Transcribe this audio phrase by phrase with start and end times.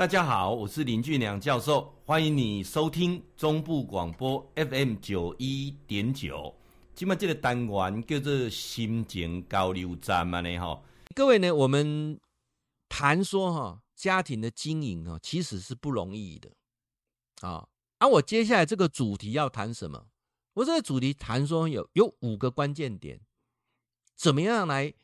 [0.00, 6.54] 大家好，我是林俊良教授，欢迎你收听中部广播 FM 九一点九。
[6.94, 10.82] 今麦这个单元叫做心情交流站嘛呢哈。
[11.14, 12.18] 各位呢，我们
[12.88, 16.50] 谈说哈家庭的经营啊，其实是不容易的
[17.42, 17.68] 啊。
[17.98, 20.06] 而我接下来这个主题要谈什么？
[20.54, 23.20] 我这个主题谈说有有五个关键点，
[24.16, 24.94] 怎么样来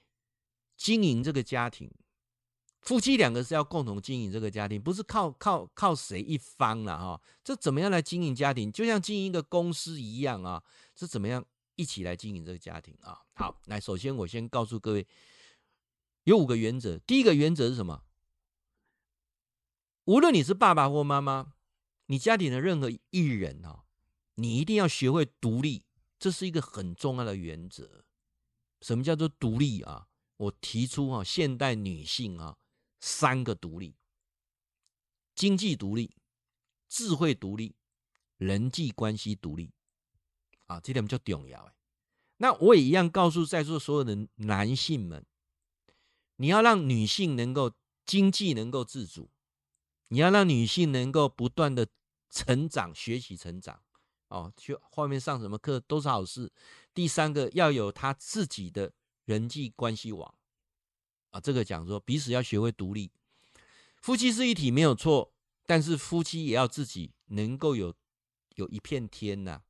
[0.75, 1.93] 经营这个家庭？
[2.87, 7.21] 夫妻两个是要共同经营这个家庭，不是靠靠靠谁一方了哈。
[7.43, 8.71] 这怎么样来经营家庭？
[8.71, 10.63] 就像经营一个公司一样啊，
[10.95, 13.21] 是怎么样一起来经营这个家庭啊？
[13.35, 15.05] 好，来，首先我先告诉各位，
[16.23, 16.97] 有五个原则。
[16.99, 18.05] 第一个原则是什么？
[20.05, 21.55] 无论你是爸爸或妈妈，
[22.07, 23.83] 你家庭的任何一人啊，
[24.37, 25.83] 你一定要学会独立，
[26.21, 28.05] 这是一个很重要的原则。
[28.81, 30.07] 什么叫做独立啊？
[30.37, 32.59] 我提出啊，现代女性啊。
[32.99, 33.97] 三个独立：
[35.35, 36.17] 经济独立、
[36.89, 37.77] 智慧独立、
[38.37, 39.73] 人际关系独立。
[40.67, 41.73] 啊，这点叫重要。
[42.39, 45.25] 那我也一样告诉在座所有的男性们：
[46.37, 47.73] 你要让女性能够
[48.05, 49.31] 经济能够自主，
[50.09, 51.87] 你要让女性能够不断的
[52.31, 53.81] 成长、学习、成长。
[54.29, 56.53] 哦，去外面上什么课都是好事。
[56.93, 58.93] 第三个，要有她自己的
[59.25, 60.36] 人际关系网。
[61.37, 63.11] 啊，这个讲说彼此要学会独立，
[64.01, 65.35] 夫妻是一体没有错，
[65.67, 67.95] 但是夫妻也要自己能够有
[68.55, 69.61] 有一片天呐。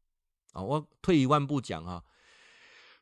[0.53, 2.05] 啊，我退一万步讲啊，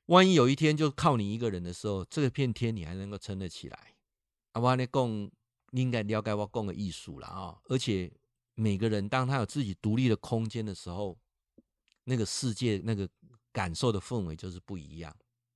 [0.06, 3.94] 万一有一天就靠你一个人的时候，这个片天你还能够撑得起来？
[4.52, 5.30] 啊，我来讲，
[5.70, 7.60] 你应该了解我讲的艺术了啊。
[7.68, 8.10] 而且
[8.54, 11.18] 每个人当他有自己独立的空间的时候，
[12.04, 13.06] 那个世界那个
[13.52, 15.14] 感受的氛围就是不一样。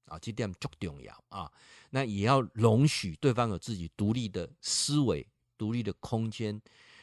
[0.09, 1.51] 啊，这点足重要啊！
[1.91, 6.61] 那也要容许对方有自己独立的思维、独立的空间，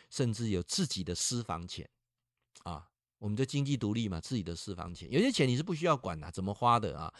[0.10, 1.90] 甚至有自己的私房钱
[2.64, 2.88] 啊。
[3.18, 7.14] 我们的经济独立嘛，自己的私房钱，有些钱你是不需要管的，怎么花的啊？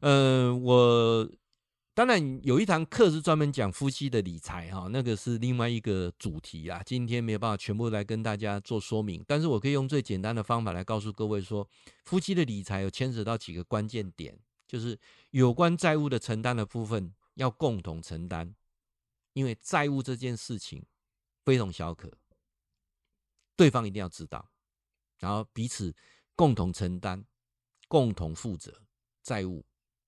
[0.00, 1.30] 嗯、呃，我
[1.94, 6.82] 当然有一堂课是专门讲夫妻的理财哈，那个是另外一个主题啊。
[6.84, 11.68] 今天没有办法全部来跟大家做说明，但是我可以用最简单的方法来告诉各位说，
[12.04, 14.38] 夫妻的理财有牵扯到几个关键点。
[14.68, 14.96] 就是
[15.30, 18.54] 有关债务的承担的部分要共同承担，
[19.32, 20.84] 因为债务这件事情
[21.42, 22.12] 非同小可，
[23.56, 24.50] 对方一定要知道，
[25.18, 25.96] 然后彼此
[26.36, 27.24] 共同承担、
[27.88, 28.82] 共同负责
[29.22, 29.64] 债务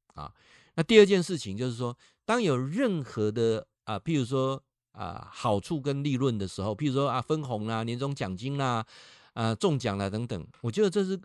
[0.08, 0.34] 啊。
[0.74, 1.96] 那第二件事情就是说，
[2.26, 8.86] 当有任何的啊，譬如说啊好处跟利润的时候，譬如说啊分红啦、年终奖金啦、
[9.32, 11.18] 啊中奖啦等等，我觉得这是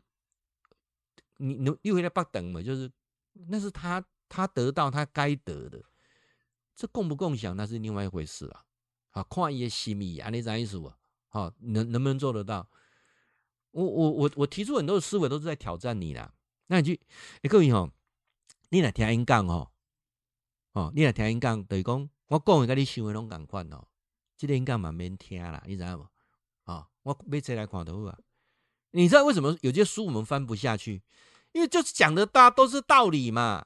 [1.37, 2.89] 你你又回来不等嘛，就是。
[3.47, 5.83] 那是他他得到他该得的，
[6.75, 8.65] 这共不共享那是另外一回事了。
[9.11, 10.97] 好，跨越心意啊，你啥意思啊？
[11.29, 12.67] 好，能能不能做得到？
[13.71, 16.33] 我我我我提出很多的思维都是在挑战你啦。
[16.67, 17.01] 那你就，
[17.41, 17.91] 你各位吼，
[18.69, 19.71] 你来听因讲吼，
[20.71, 23.87] 哦，你来听因讲，等于讲我讲的跟你想的拢同款哦。
[24.37, 26.07] 这个因讲嘛免听啦，你知道不？
[26.71, 28.19] 啊，我买册来看都好啊。
[28.91, 31.03] 你知道为什么有些书我们翻不下去？
[31.55, 33.65] 因为就是讲的大都是道理嘛，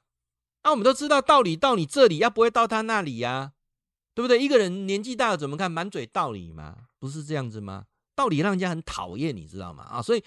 [0.61, 3.53] 那、啊、我们都知道道理到你这里，要不会到他那里呀、
[4.13, 4.39] 对不对？
[4.39, 7.87] 一个人年纪大了怎么看满嘴道理嘛，不是这样子吗？
[8.13, 9.83] 道理让人家很讨厌，你知道吗？
[9.85, 10.23] 啊，所以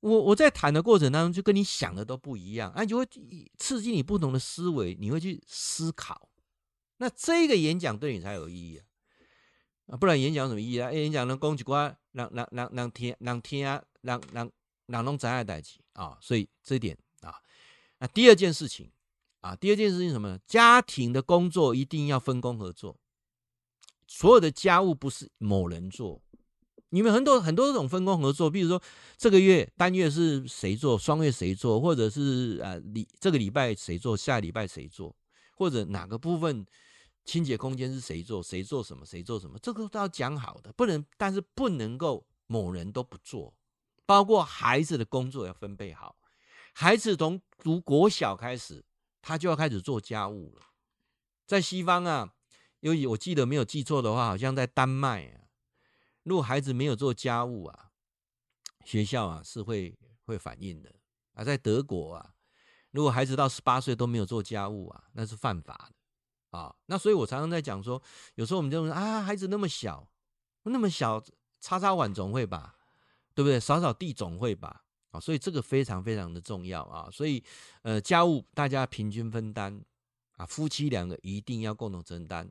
[0.00, 3.06] 我我在谈的过程当中，就跟你想的都不一样，啊，就会
[3.58, 6.30] 刺激你不同的思维，你会去思考，
[6.96, 10.90] 那这个演讲对你才有意义啊，啊，不然演讲有什么意义啊？
[10.90, 11.70] 演讲能讲几句，
[12.12, 14.50] 让让让让听让听啊，让让。
[14.86, 17.34] 让拢知爱代志啊，所以这一点啊，
[17.98, 18.90] 那第二件事情
[19.40, 20.38] 啊，第二件事情什么呢？
[20.46, 22.96] 家庭的工作一定要分工合作，
[24.06, 26.20] 所有的家务不是某人做，
[26.90, 28.82] 你们很多很多种分工合作，比如说
[29.16, 35.14] 这个月单月是谁做，双月谁做，或者是啊礼这个礼拜谁做，下礼拜谁做，
[35.56, 36.66] 或者哪个部分
[37.24, 43.54] 清洁空间是谁做，谁做什么，谁做什么，这个都要讲好的，不能，但是不能够某人都不做。
[44.06, 46.16] 包括孩子的工作要分配好，
[46.72, 48.84] 孩子从读国小开始，
[49.22, 50.62] 他就要开始做家务了。
[51.46, 52.34] 在西方啊，
[52.80, 55.48] 由于我记得没有记错的话，好像在丹麦啊，
[56.22, 57.90] 如果孩子没有做家务啊，
[58.84, 60.94] 学校啊是会会反映的
[61.32, 61.44] 啊。
[61.44, 62.34] 在德国啊，
[62.90, 65.88] 如果孩子到十八岁都没有做家务啊，那是犯法
[66.50, 66.74] 的啊。
[66.86, 68.02] 那所以我常常在讲说，
[68.34, 70.06] 有时候我们就说啊，孩子那么小，
[70.64, 71.22] 那么小，
[71.60, 72.76] 擦擦碗总会吧。
[73.34, 73.58] 对不对？
[73.58, 77.42] 扫扫地总会吧，啊，所以这个非常非常的重要啊，所以
[77.82, 79.80] 呃，家务大家平均分担
[80.36, 82.50] 啊，夫妻两个一定要共同承担。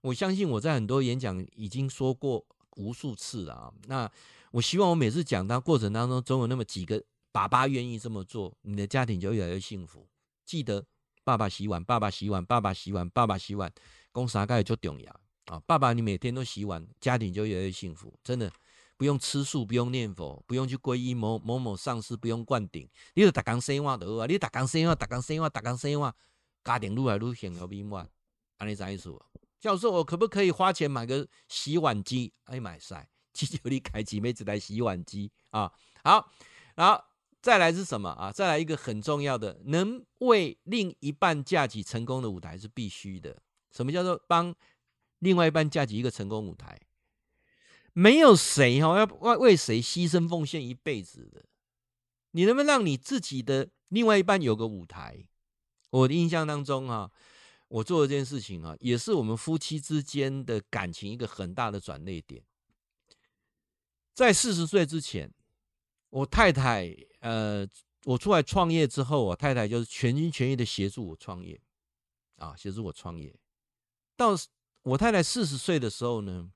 [0.00, 2.44] 我相信我在很多演讲已经说过
[2.76, 3.72] 无数次了啊。
[3.86, 4.10] 那
[4.50, 10.08] 我希望我每次讲到过程当中，总有那么几个爸爸愿意这么做，你的家庭就越来越幸福。
[10.44, 10.84] 记得
[11.24, 13.72] 爸爸洗碗，爸爸洗碗，爸爸洗碗，爸爸洗碗，
[14.10, 15.60] 公啥盖就重要啊！
[15.66, 18.12] 爸爸，你每天都洗碗，家庭就越来越幸福。
[18.24, 18.52] 真的
[19.02, 24.26] 不用吃素，不用念佛，不用去皈依某某某上师，不用灌顶，你就打工生活就好啊！
[24.26, 26.14] 你打工生活，打工生活，打工生活，
[26.62, 28.08] 家庭越来越幸福美满。
[28.58, 29.12] 安尼怎意思？
[29.58, 32.32] 教授，我可不可以花钱买个洗碗机？
[32.44, 35.72] 哎，买晒，祈求你开几枚子来洗碗机啊！
[36.04, 36.30] 好，
[36.76, 37.02] 然后。
[37.42, 38.30] 再来是什么啊？
[38.30, 43.36] 再来一个很重要的，能为另一半架起成功的舞台是必须的。
[43.72, 44.54] 什么叫做帮
[45.18, 46.78] 另外一半架起一个成功舞台？
[47.92, 51.44] 没有谁哈要为为谁牺牲奉献一辈子的。
[52.32, 55.26] 你能不能让你自己的另外一半有个舞台？
[55.90, 57.10] 我的印象当中啊，
[57.68, 62.42] 我做的这件事情啊，也是我们夫妻之间的感情一个很大的转捩点。
[64.14, 65.32] 在四十岁之前。
[66.12, 67.66] 我太太，呃，
[68.04, 71.58] 我出来创业之后，我太太就是全心全意的协助我创业，
[72.36, 73.34] 啊，协助我创业。
[74.14, 74.36] 到
[74.82, 76.52] 我太太四十岁的时候呢，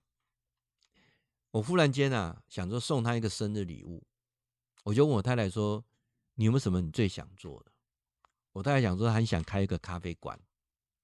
[1.56, 4.06] 我忽然间啊，想说送她一个生日礼物，
[4.85, 5.82] 我就问我太太说
[6.37, 7.73] ：“你有没有什么你最想做的？”
[8.53, 10.38] 我太太想说，很想开一个咖啡馆，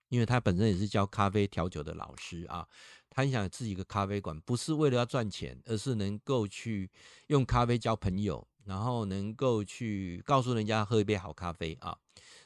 [0.08, 2.68] 因为她本身也是教咖啡调酒的老师啊。
[3.08, 6.90] 他很想自己一个咖啡馆，不是为了要赚钱，而是能够去
[7.28, 11.96] 用咖啡交朋友，然后能够去告诉人家喝一杯好咖啡啊。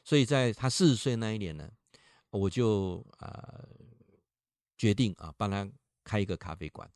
[0.05, 1.69] 所以在他四十岁那一年呢，
[2.31, 3.69] 我就呃
[4.77, 5.69] 决定啊帮他
[6.05, 6.89] 开一个咖啡馆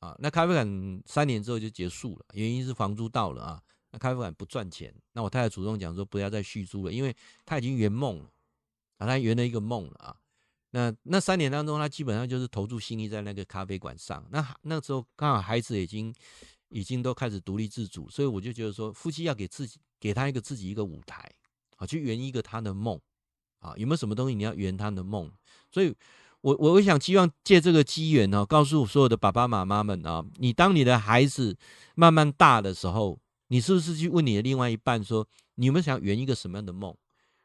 [0.00, 0.14] 啊。
[0.18, 3.62] 那咖啡馆三年之后就结束了，原因是房租到了啊。
[3.92, 8.30] 那咖啡馆不赚钱，那我太太主动讲说不要再续租了，因为他已经圆梦了
[8.98, 10.16] 啊，他圆了一个梦了啊。
[10.72, 14.24] 那那三年当中，他基本上就是投注心力在那个咖啡馆上。
[14.30, 16.14] 那那时候刚好孩子已经
[16.68, 21.28] 已经都开始独立自主，所以我就觉得说，夫妻要给自己给他一个自己一个舞台，
[21.76, 23.00] 啊，去圆一个他的梦，
[23.58, 25.28] 啊，有没有什么东西你要圆他的梦？
[25.72, 25.92] 所以
[26.42, 31.56] 我我我想希望借这个机缘呢，告诉所有的爸爸妈妈们啊，你当你的孩子
[31.94, 35.26] 慢慢大的时候，你是不是去问你的另外一半说，
[35.56, 36.94] 你有没有想圆一个什么样的梦？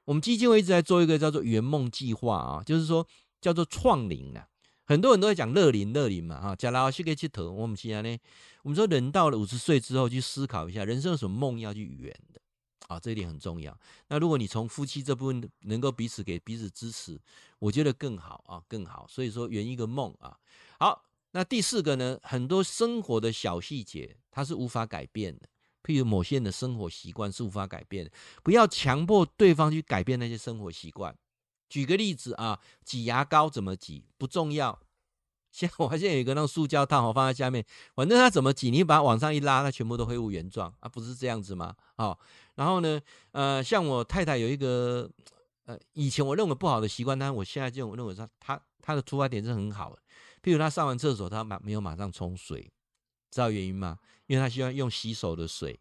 [0.06, 3.06] 我们基金会一直在做一个叫做圆梦计划啊，就是说
[3.42, 4.48] 叫做创龄啊。
[4.86, 7.52] 很多人都在讲乐龄，乐龄嘛啊，讲老师给去投。
[7.52, 8.18] 我们现在呢，
[8.62, 12.40] 我们说人到了五十岁之后，去思考一下人生有什么梦要去圆的
[12.88, 13.78] 啊，这一点很重要。
[14.08, 17.20] 那如果你从夫妻这部分能够彼此给彼此支持，
[17.60, 19.06] 我觉得更好啊，更好。
[19.08, 20.38] 所以说圆一个梦啊。
[20.80, 25.48] 好，那第四个呢，很多生活的小细节它是无法改变的。
[25.84, 28.12] 譬如某些人的生活习惯是无法改变的，
[28.42, 31.16] 不要强迫对方去改变那些生活习惯。
[31.70, 34.80] 举个例子啊，挤牙膏怎么挤不重要。
[35.52, 37.66] 现我发现有一个那种塑胶套，我放在下面，
[37.96, 41.76] 反正它怎么挤，你把它往上一拉，它全部都恢复原状啊，不是这样子吗？
[41.96, 42.20] 好，
[42.56, 43.00] 然后呢，
[43.32, 45.10] 呃，像我太太有一个
[45.66, 50.02] 呃，以前我认为不好的习惯，但是我现在就认为说，她她的出发点是很好的。
[50.42, 52.72] 譬如她上完厕所，她马没有马上冲水，
[53.32, 53.98] 知道原因吗？
[54.28, 55.80] 因为她希望用洗手的水，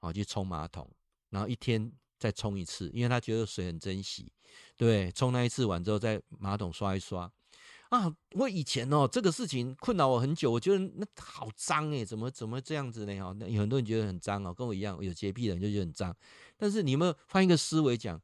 [0.00, 0.90] 啊，去冲马桶，
[1.30, 4.32] 然后一天再冲一次，因为她觉得水很珍惜，
[4.76, 7.30] 对，冲那一次完之后，再马桶刷一刷。
[7.94, 13.14] 啊，我以前哦，这个事情困扰我很久，我觉得那好脏诶，怎么怎么这样子呢？
[13.20, 16.16] 哈，那有很多人觉得很脏哦，跟我一样有洁癖的人就觉得很脏。
[16.56, 18.20] 但是你有没有换一个思维讲，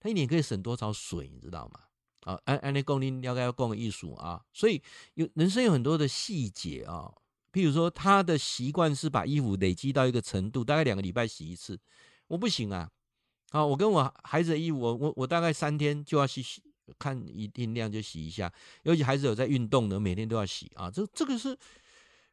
[0.00, 1.80] 他一年可以省多少水，你知道吗？
[2.22, 4.82] 啊，按按那公斤应该要供艺术啊，所以
[5.14, 7.12] 有人生有很多的细节啊。
[7.52, 11.78] 譬如说，他的习惯是把衣服累积到一个程度，大概两个礼拜洗一次。
[12.26, 12.90] 我不行啊！
[13.50, 16.60] 啊，我跟我孩子的衣服，我我我大概三天就要洗洗，
[16.98, 18.52] 看一定量就洗一下。
[18.82, 20.90] 尤其孩子有在运动的，每天都要洗啊。
[20.90, 21.56] 这这个是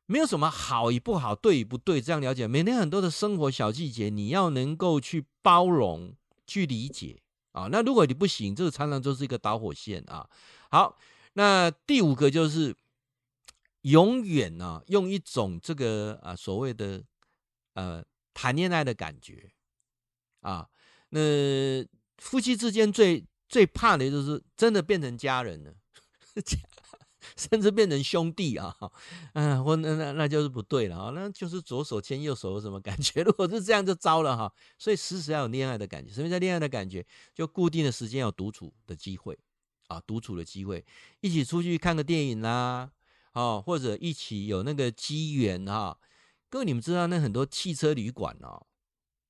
[0.06, 2.48] 没有什么好与不好，对与不对，这样了解。
[2.48, 6.16] 每天很多的生活小细节，你要能够去包容、
[6.48, 7.68] 去理解啊。
[7.72, 10.30] 那如果你不行，这个常常就是一个导火线啊。
[10.70, 10.98] 好，
[11.34, 12.76] 那第五个就是。
[13.84, 17.04] 永远呢、啊，用一种这个啊所谓的
[17.74, 18.02] 呃
[18.34, 19.52] 谈恋爱的感觉
[20.40, 20.70] 啊，
[21.10, 21.20] 那
[22.18, 25.76] 夫妻之间最最怕的就是真的变成家人了，
[27.38, 28.76] 甚至变成兄弟啊，
[29.34, 33.22] 嗯、啊，我那那那就是不对了啊，那就是左手牵右手有什么感觉？
[33.24, 37.06] 如果是这样就糟了哈、所以时时要有恋爱的感觉，什么叫恋爱的感觉？
[37.36, 39.38] 就固定的时间有独处的机会
[39.88, 40.84] 啊，独处的机会，
[41.22, 42.90] 一起出去看个电影啦、
[43.34, 46.00] 哦，或者一起有那个机缘哈，
[46.50, 48.66] 各位你们知道那很多汽车旅馆哦，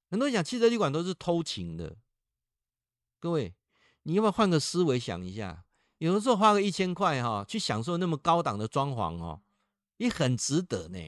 [0.09, 1.97] 很多人讲汽车旅馆都是偷情的。
[3.19, 3.53] 各位，
[4.03, 5.65] 你要不要换个思维想一下？
[5.97, 9.41] 有的时候花个一千块哈，去享受那么高档的装潢哦，
[9.97, 10.99] 你很值得呢。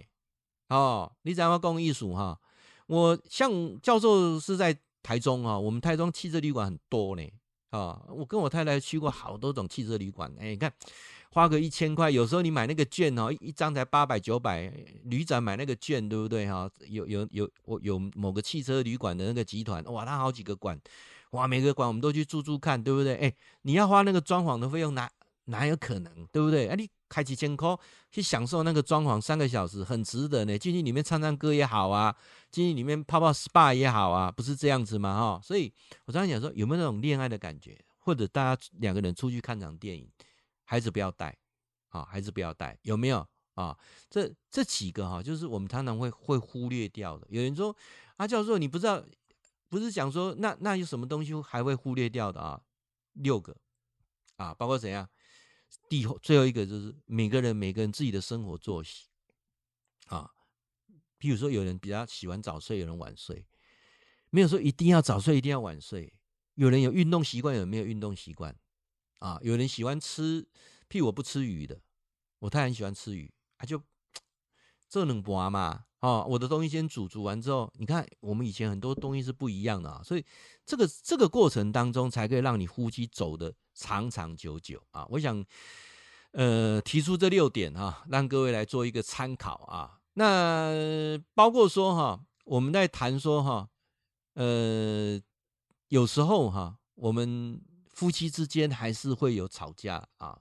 [0.70, 1.60] 哦，你只要？
[1.60, 2.40] 公艺术哈，
[2.88, 7.24] 我像教授是在台中啊，我们台中汽车旅馆很多呢。
[7.70, 10.74] 啊，我跟我太太去过好多种汽车旅馆，哎，你看。
[11.36, 14.72] 花个一千块，有时候你买那个券哦，一张才八百九百。
[15.04, 16.72] 旅展买那个券，对不对哈？
[16.88, 20.80] 有有有，我有某个汽车旅馆的那个集团，哇，他好几个馆，
[21.32, 23.16] 哇，每个馆我们都去住住看，对不对？
[23.16, 25.12] 哎，你要花那个装潢的费用，哪
[25.48, 26.70] 哪有可能，对不对？
[26.70, 27.78] 哎，你开几千块
[28.10, 30.58] 去享受那个装潢三个小时，很值得呢。
[30.58, 32.16] 进去里面唱唱歌也好啊，
[32.50, 35.14] 进去里面泡泡 SPA 也好啊，不是这样子吗？
[35.14, 35.74] 哈，所以
[36.06, 40.08] 我常常讲说，有没有那种恋爱的感觉，或者大家两个人出去看场电影？
[40.66, 41.38] 孩子不要带，
[41.90, 43.78] 啊，孩子不要带，有没有啊？
[44.10, 47.26] 这这几个哈，就是我们常常会会忽略掉的。
[47.30, 47.74] 有人说，
[48.18, 49.02] 啊，教授，你不知道，
[49.70, 52.62] 不是讲说，那那有什么东西还会忽略掉的啊？
[53.14, 53.56] 六个，
[54.36, 55.10] 啊，包括怎样？
[55.90, 59.08] 第最后一个就是每个人每个人自己的生活作息，
[60.08, 60.32] 啊，
[61.20, 63.46] 譬如说有人比较喜欢早睡，有人晚睡，
[64.30, 66.14] 没有说一定要早睡，一定要晚睡。
[66.54, 68.56] 有人有运动习惯，有没有运动习惯。
[69.20, 70.44] 啊，有人喜欢吃，
[70.90, 71.80] 譬如我不吃鱼的，
[72.40, 73.82] 我太很喜欢吃鱼，啊就
[74.88, 75.86] 这能拔嘛？
[76.00, 80.24] 啊，我的东西先煮，煮完之后，你看我们以前很多东西是不一样的啊，所以
[80.66, 85.08] 这个这个过程当中才可以让你呼吸走得长长久久啊。
[85.10, 85.44] 我想，
[86.32, 90.00] 呃，提出这六点啊，让各位来做一个参考啊。
[90.14, 93.70] 那包括说哈，我们在谈说哈，
[94.34, 95.20] 呃，
[95.88, 97.62] 有时候哈，我们。
[97.96, 100.38] 夫妻之间还是会有吵架啊，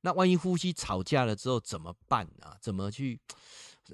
[0.00, 2.58] 那万一夫妻吵架了之后怎么办啊？
[2.60, 3.20] 怎么去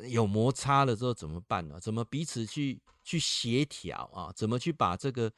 [0.09, 1.79] 有摩擦了之后怎么办呢？
[1.79, 4.33] 怎么彼此去去协调啊？
[4.35, 5.31] 怎么去把这个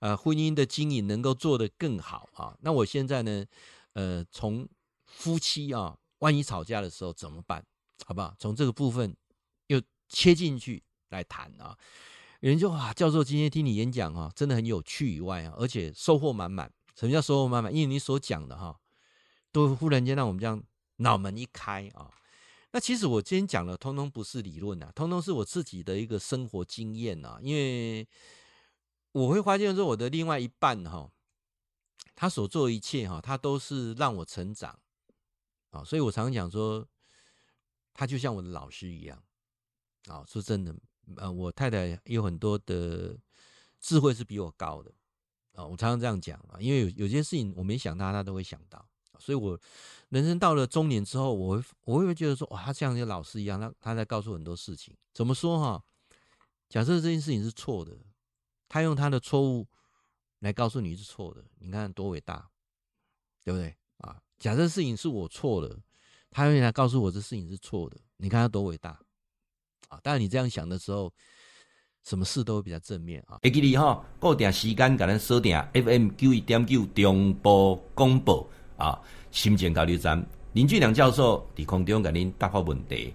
[0.00, 2.54] 呃婚姻的经营能够做得更好啊？
[2.60, 3.46] 那我现在呢，
[3.94, 4.68] 呃，从
[5.06, 7.64] 夫妻啊，万一吵架的时候怎么办？
[8.04, 8.34] 好不好？
[8.38, 9.16] 从这个部分
[9.68, 11.74] 又切进去来谈啊。
[12.40, 16.70] 有人就啊，教授今天听你演讲啊，真的很有趣以外啊，而且收获满满。
[16.94, 17.74] 什么叫收获满满？
[17.74, 18.78] 因为你所讲的哈，
[19.50, 20.62] 都忽然间让我们这样
[20.96, 22.10] 脑门一开啊。
[22.72, 27.38] 那其实我今天讲的，通通不是理论啊，通通是我自己的一个生活经验啊。
[27.42, 28.08] 因为
[29.12, 31.10] 我会发现说，我的另外一半哈，
[32.14, 34.78] 他所做一切哈，他都是让我成长
[35.70, 35.84] 啊。
[35.84, 36.88] 所以我常常讲说，
[37.92, 39.22] 他就像我的老师一样
[40.06, 40.24] 啊。
[40.26, 40.74] 说真的，
[41.16, 43.18] 呃，我太太有很多的
[43.80, 44.90] 智慧是比我高的。
[45.54, 48.82] 啊，我常常这样讲啊，因为有有些事情我没想到，他都会想到，
[49.18, 49.58] 所以我
[50.08, 54.96] 人生到了中年之后，我会我会觉得说，哇，他像一个老师一样，他他在告诉很多事情。
[55.12, 55.84] 怎么说哈？
[56.70, 57.94] 假设这件事情是错的，
[58.68, 59.66] 他用他的错误
[60.38, 62.48] 来告诉你是错的，你看多伟大，
[63.44, 64.18] 对不对啊？
[64.38, 65.78] 假设事情是我错了，
[66.30, 68.98] 他用来告诉我这事情是错的，你看他多伟大
[69.88, 70.00] 啊！
[70.02, 71.12] 当然你这样想的时候。
[72.04, 73.38] 什么事都会比较正面啊！
[73.42, 78.98] 会记得哈，固定时间甲咱锁定 FM 九一点九中波广播啊，
[79.30, 83.14] 心情交流站林俊良教授伫空中甲您答复问题。